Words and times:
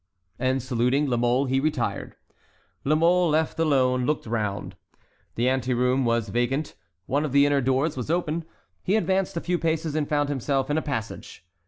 And 0.39 0.63
saluting 0.63 1.05
La 1.05 1.15
Mole, 1.15 1.45
he 1.45 1.59
retired. 1.59 2.15
La 2.83 2.95
Mole, 2.95 3.29
left 3.29 3.59
alone, 3.59 4.07
looked 4.07 4.25
round. 4.25 4.75
The 5.35 5.47
ante 5.47 5.75
room 5.75 6.05
was 6.05 6.29
vacant. 6.29 6.73
One 7.05 7.23
of 7.23 7.33
the 7.33 7.45
inner 7.45 7.61
doors 7.61 7.95
was 7.95 8.09
open. 8.09 8.45
He 8.81 8.95
advanced 8.95 9.37
a 9.37 9.41
few 9.41 9.59
paces 9.59 9.93
and 9.93 10.09
found 10.09 10.29
himself 10.29 10.71
in 10.71 10.77
a 10.79 10.81
passage. 10.81 11.45